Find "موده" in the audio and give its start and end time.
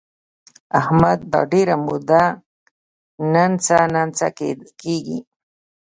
1.85-2.23